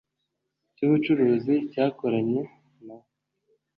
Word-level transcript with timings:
Cy 0.75 0.81
ubucuruzi 0.85 1.55
cyakoranye 1.71 2.41
na 2.85 2.95
we 3.01 3.07